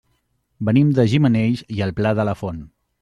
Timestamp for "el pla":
1.89-2.15